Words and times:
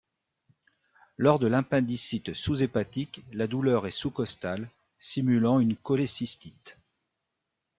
Lors 1.19 1.37
de 1.37 1.45
l'appendicite 1.45 2.33
sous-hépatique, 2.33 3.23
la 3.33 3.45
douleur 3.45 3.85
est 3.85 3.91
sous-costale, 3.91 4.67
simulant 4.97 5.59
une 5.59 5.75
cholécystite. 5.75 6.79